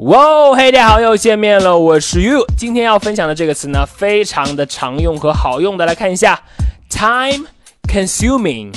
[0.00, 2.44] 哇，嘿，大家好，又见面了，我是 You。
[2.54, 6.38] 今天要分享的这个词呢，非常的常用和好用的，来看一下
[6.90, 7.46] ，time
[7.88, 8.74] consuming。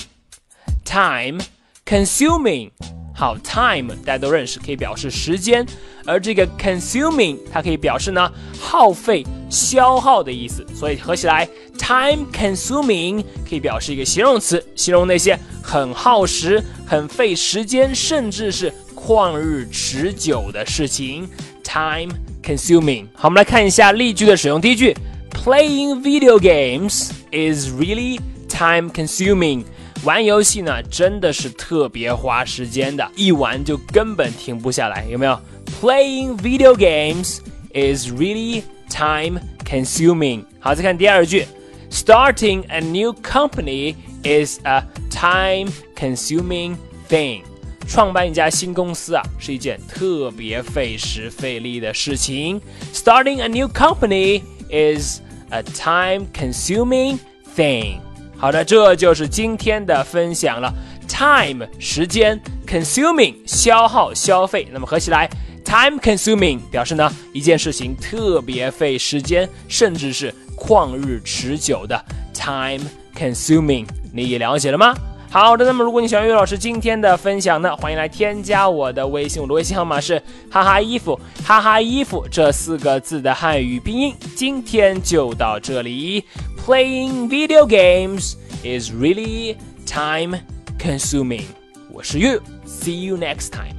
[0.86, 1.44] time
[1.86, 2.72] consuming，
[3.14, 5.66] 好，time 大家都认识，可以表示时间，
[6.06, 11.46] 而这个 consuming 它可以表示呢耗费、消耗的意思，所以合起来
[11.78, 18.74] ，time consuming 可以表示一个形容词，形容那些很耗时、很费时间，甚至是。
[18.99, 21.29] 旷日持久的事情，
[21.63, 22.13] time
[22.43, 23.07] consuming。
[23.15, 24.61] 好，我们来看一下例句的使用。
[24.61, 24.97] 第一句，
[25.31, 29.65] Playing video games is really time consuming。
[30.05, 35.39] 玩游戏呢，真的是特别花时间的，一玩就根本停不下来，有没有？
[35.81, 37.39] Playing video games
[37.73, 40.45] is really time consuming。
[40.61, 41.47] 好，再看第二句，
[41.91, 46.77] Starting a new company is a time consuming
[47.09, 47.43] thing。
[47.90, 52.62] 创办一家新公司啊，是一件特别费时费力的事情。
[52.94, 57.18] Starting a new company is a time-consuming
[57.58, 57.98] thing。
[58.38, 60.72] 好的，这就是今天的分享了。
[61.08, 65.28] Time 时间，consuming 消耗消费，那么合起来
[65.66, 72.06] ，time-consuming 表示呢一件事情特别费时间，甚至是旷日持久的
[72.36, 73.88] time-consuming。
[74.14, 74.94] 你了解了吗？
[75.32, 84.16] 好的，那么如果你喜欢玉老师今天的分享呢，欢迎来添加我的微信，我的微信号码是哈哈衣服哈哈衣服这四个字的汉语拼音。
[84.36, 86.26] 今天就到这里
[86.66, 89.56] ，Playing video games is really
[89.86, 90.40] time
[90.80, 91.44] consuming。
[91.92, 93.79] 我是玉，See you next time。